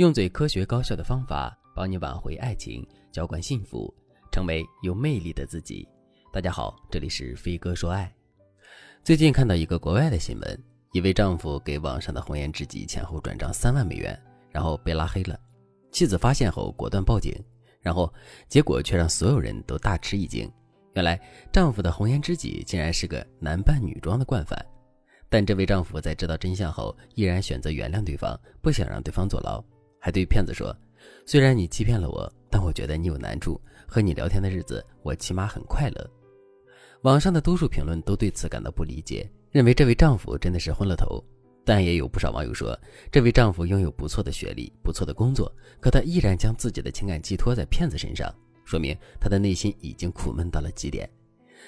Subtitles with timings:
[0.00, 3.94] 用最科学高效的方法帮你挽回爱情，浇灌幸福，
[4.32, 5.86] 成为有魅力的自己。
[6.32, 8.10] 大家好，这里是飞哥说爱。
[9.04, 14.18] 最近看到一个国外的新闻，一位丈夫给网上的红颜知己前后转账三万美元，
[14.50, 15.38] 然后被拉黑了。
[15.92, 17.34] 妻子发现后果断报警，
[17.82, 18.10] 然后
[18.48, 20.50] 结果却让所有人都大吃一惊。
[20.94, 21.20] 原来
[21.52, 24.58] 丈夫的红颜知己竟然是个男扮女装的惯犯。
[25.28, 29.62] 但这位丈夫在知道真相后，依然选择原谅对方，不想让对方坐牢，
[30.00, 30.76] 还对骗子说
[31.24, 36.10] ：“虽然你欺骗了我，但我觉得你有难处，和你聊天的日子，我起码很快乐。”
[37.02, 41.22] 网上的多数评论都对此感到不理解，认为这位丈夫真的是昏了头。
[41.64, 42.76] 但也有不少网友说，
[43.12, 51.08] 这位丈夫拥有不错的学历、不错的工作，可他依然将自己的情感寄托在骗子身上，说明他的内心已经苦闷到了极点。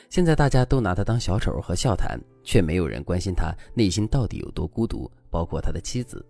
[0.08, 6.24] 现在大家都拿他当小丑和笑谈，却没有人关心他内心到底有多孤独，包括他的妻子。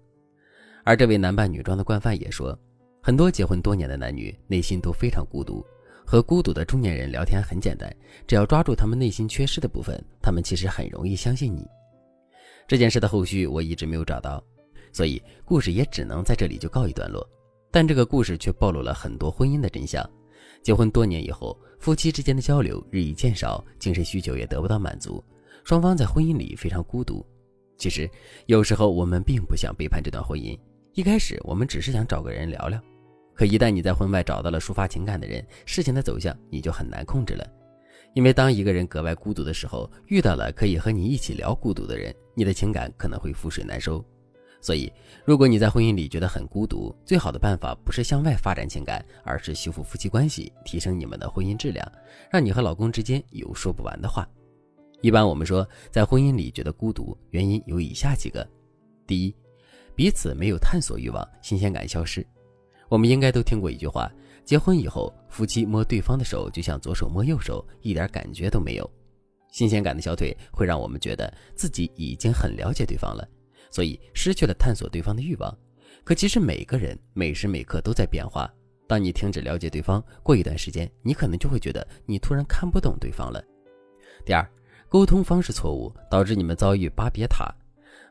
[0.84, 2.58] 而这位男扮女装的惯犯也说，
[3.02, 5.64] 很多结婚多年的男女内心都非常孤独。
[6.04, 7.90] 和孤独的中年人聊天很简单，
[8.26, 11.64] 只要抓住他们内心缺失的部分，他们其实很容易相信你。
[12.66, 14.42] 这件事的后续我一直没有找到，
[14.92, 17.26] 所以故事也只能在这里就告一段落。
[17.70, 20.04] 但这个故事却暴露了很多婚姻的真相。
[20.62, 25.24] 结婚多年以后，夫妻之间的交流日益减少，精神需求也得不到满足，
[25.64, 27.24] 双方在婚姻里非常孤独。
[27.78, 28.10] 其实，
[28.46, 30.58] 有时候我们并不想背叛这段婚姻，
[30.94, 32.78] 一开始我们只是想找个人聊聊。
[33.34, 37.46] 可一旦你在婚外找到了抒发情感的人，事情的走向你就很难控制了。
[38.14, 44.04] 因为当一个人格外孤独的时候，遇到了可以和你一起聊孤独的人，你的情感可能会覆水难收。
[44.60, 44.92] 所以，
[45.24, 51.90] 如果你在婚姻里觉得很孤独，最好的办法不是向外发展情感，而是修复夫妻关系，提升你们的婚姻质量，
[52.30, 54.28] 让你和老公之间有说不完的话。
[55.00, 58.46] 一般我们说，在婚姻里觉得孤独，原因有以下几个：
[59.06, 59.34] 第一，
[59.94, 62.26] 彼此没有探索欲望，新鲜感消失。
[62.88, 64.10] 我们应该都听过一句话：
[64.44, 68.90] 结婚以后，夫妻摸对方的手就像左手摸右手，一点感觉都没有。
[69.50, 73.26] 新鲜感的消退会让我们觉得自己已经很了解对方了。
[73.70, 75.56] 所以失去了探索对方的欲望，
[76.04, 78.50] 可其实每个人每时每刻都在变化。
[78.86, 83.42] 当你停止了解对方，过一段时间，你可能就会觉得你突然看不懂对方了。
[84.24, 84.46] 第二，
[84.88, 87.50] 沟通方式错误导致你们遭遇巴别塔。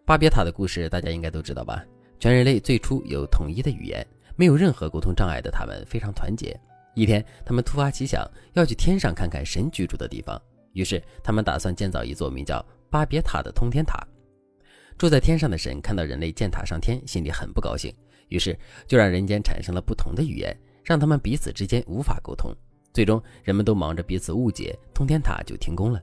[0.06, 1.84] 巴别塔的故事大家应该都知道吧？
[2.20, 6.60] 全人类最初有统一的语言，没有任何沟通障碍的他们非常团结。
[6.96, 10.42] 一天，他们突发奇想要去天上看看神居住的地方，
[10.74, 14.06] 于是他们打算建造一座名叫巴别塔的通天塔。
[14.98, 17.94] 住在天上的神看到人类建塔上天，心里很不高兴，
[18.28, 22.54] 于是就让人间产生了不同的语言，让他们彼此之间无法沟通。
[22.92, 26.02] 最终，人们都忙着彼此误解，通天塔就停工了。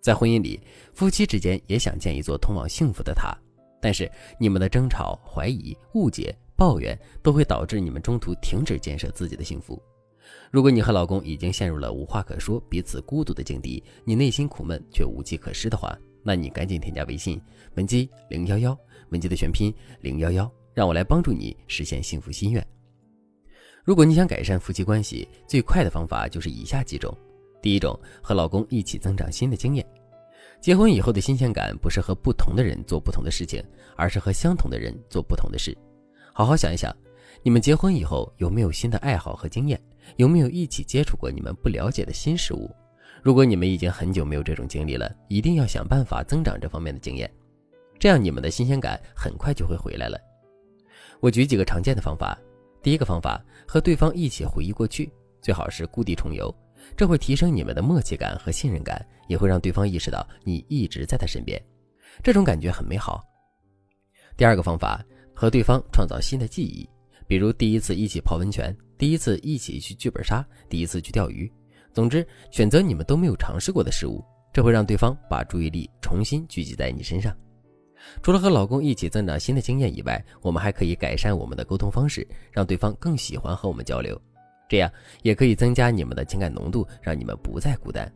[0.00, 0.60] 在婚姻里，
[0.94, 3.36] 夫妻之间也想建一座通往幸福的塔，
[3.80, 9.80] 但是你们的争吵、怀疑、误解、抱怨都会导致你们中途停止建设自己的幸福。
[10.50, 17.40] 如果你和老公已经陷入了无话可说、彼此孤独的境地，你内心苦闷却无计可施的话，那你赶紧添加微信
[17.74, 18.78] 文姬零幺幺，
[19.10, 22.66] 文姬的全拼零幺幺，让我来帮助你实现幸福心愿。
[23.84, 27.16] 如果你想改善夫妻关系，最快的方法就是以下几种：
[27.60, 29.86] 第一种，和老公一起增长新的经验。
[30.60, 33.62] 结婚以后的新鲜感不是和不同的人做不同的事情，
[33.96, 35.76] 而是和相同的人做不同的事。
[36.32, 36.94] 好好想一想，
[37.42, 39.80] 你们结婚以后有没有新的爱好和经验？
[40.16, 42.70] 有没有一起接触过你们不了解的新事物？
[43.22, 47.30] 如果你们已经很久没有这种经历了，一定要想办法增长这方面的经验，
[47.98, 50.18] 这样你们的新鲜感很快就会回来了。
[51.20, 52.38] 我举几个常见的方法。
[52.80, 56.54] 第一个方法，和对方一起回忆过去，最好是故地重游，
[56.96, 61.60] 这会提升你们的默契感和信任感，也会让对方意识到你一直在他身边，
[62.22, 63.24] 这种感觉很美好。
[64.36, 66.88] 第二个方法，和对方创造新的记忆，
[67.26, 71.50] 比如第一次一起泡温泉，第一次一起去剧本杀，第一次去钓鱼。
[71.92, 77.36] 总之，选择你们都没有尝试过的事物，这会让对方把注意力重新聚集在你身上。
[78.22, 84.20] 除了和老公一起增长新的经验以外，我们还可以改善我们的沟通方式，让对方更喜欢和我们交流。
[84.68, 84.92] 这样
[85.22, 88.12] 也可以增加你们的情感浓度，让你们不再孤单。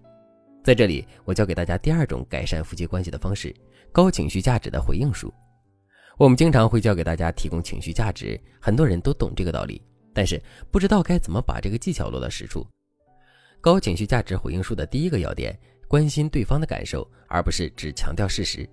[0.63, 3.53] 在这里，我教给大家第二种改善夫妻关系的方式——
[3.91, 5.33] 高情绪价值的回应术。
[6.19, 9.83] 我们经常会教给大家提供情绪价值，很多人都懂这个道理，
[10.13, 10.41] 但是
[10.71, 12.65] 不知道该怎么把这个技巧落到实处。
[13.61, 15.59] 高情绪价值回应术的第一个要点：
[15.89, 18.69] 关心对方的感受，而不是只强调事实。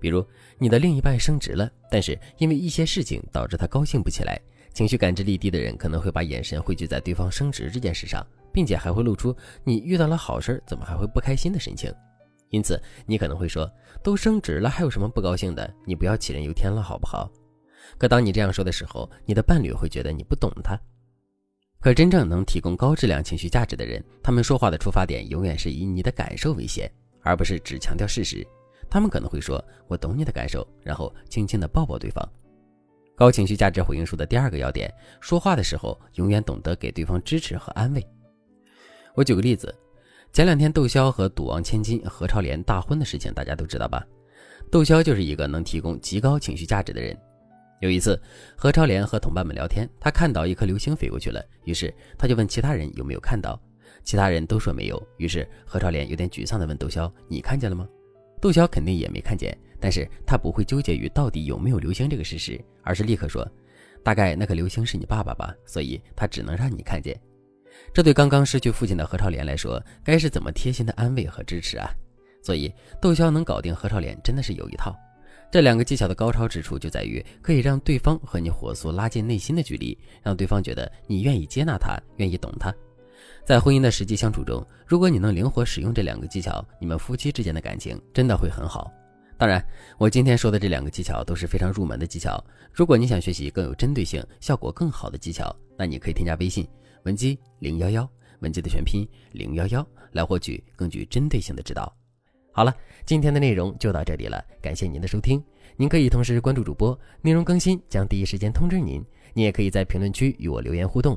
[0.00, 0.24] 比如，
[0.58, 4.40] 你的另一半升职了，但是因为一些事情导致他高兴不起来。
[4.76, 9.34] 情绪感知力低的人可能会把眼神汇聚在对方升职这件事上，并且还会露出
[9.64, 11.90] “你遇到了好事，怎么还会不开心”的神情。
[12.50, 13.66] 因此，你可能会说
[14.04, 15.72] ：“都升职了，还有什么不高兴的？
[15.86, 17.26] 你不要杞人忧天了，好不好？”
[17.96, 20.78] 可当你这样说的时候，你的伴侣会觉得你不懂他。
[21.80, 26.86] 可真正能提供高质量情绪价值的人，他们说话的出发点永远是以你的感受为先，
[27.22, 28.46] 而不是只强调事实。
[28.90, 32.22] 他们可能会说：“我懂你的感受”，然后轻轻地抱抱对方。
[33.16, 34.92] 高情绪价值回应术的第二个要点：
[35.22, 38.06] 说话的时候永远懂得给对方支持和安慰。
[39.14, 39.74] 我举个例子，
[40.34, 44.06] 前两天窦骁和赌王千金何超莲大婚的事情，大家都知道吧？
[44.70, 47.16] 窦骁就是一个能提供极高情绪价值的人。
[47.80, 48.20] 有一次，
[48.54, 53.58] 何超莲和同伴们聊天，他看到一颗流星飞过去了，于是他就问其他人有没有看到，
[54.04, 55.02] 其他人都说没有。
[55.16, 57.88] 于是何超莲有点沮丧地问窦骁：“你看见了吗？”
[58.46, 63.44] 窦骁肯定也没看见，但是他不会纠结于到底有没有流星这个事实，而是立刻说
[64.04, 67.20] ：“大概那颗流星是你爸爸吧，所以他只能让你看见。”
[67.92, 71.90] 这对刚刚失去父亲的何超莲来说，该是怎么贴心的安慰和支持啊！
[72.40, 74.94] 所以窦骁能搞定何超莲，真的是有一套。
[75.50, 82.72] 这两个技巧的高超之处就在于可以让对方和你火速拉近内心的距离，让对方觉得你愿意接纳他，愿意懂他。
[83.46, 88.90] 在婚姻的实际相处中，如果你能灵活使用这两个技巧，你们夫妻之间的感情真的会很好。
[89.38, 89.64] 当然，
[89.98, 92.44] 我今天说的这两个技巧都是非常入门的技巧。
[92.72, 96.66] 如果你想学习更有针对性、效果更好的技巧，那你可以添加微信
[97.04, 98.08] 文姬零幺幺，
[98.40, 101.94] 文姬的全拼零幺幺，来获取更具针对性的指导。
[102.50, 105.40] 好了，今天的内容就到这里了，感谢您的收听。
[105.76, 109.00] 您可以同时关注主播，内容更新将第一时间通知您。
[109.34, 111.16] 您也可以在评论区与我留言互动，